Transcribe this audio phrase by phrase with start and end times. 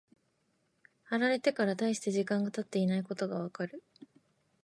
[1.03, 3.83] 貼られてから大して時間が経っていないことがわかる。